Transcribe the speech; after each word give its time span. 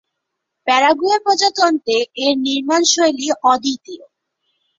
Paraguay 0.67 1.17
প্রজাতন্ত্রে 1.19 1.95
এর 2.23 2.33
নির্মাণশৈলী 2.47 3.27
অদ্বিতীয়। 3.45 4.03